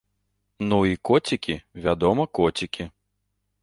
Ну 0.69 0.79
і 0.85 0.95
коцікі, 1.09 1.61
вядома, 1.87 2.27
коцікі. 2.37 2.91